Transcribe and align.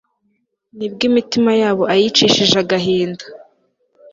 ni 0.77 0.87
bwo 0.91 1.01
imitima 1.09 1.51
yabo 1.61 1.83
ayicishije 1.93 2.55
agahinda 2.63 3.25